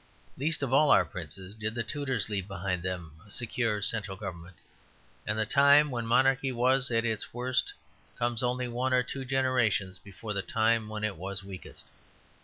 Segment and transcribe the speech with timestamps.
[0.35, 4.55] Least of all our princes did the Tudors leave behind them a secure central government,
[5.27, 7.71] and the time when monarchy was at its worst
[8.17, 11.85] comes only one or two generations before the time when it was weakest.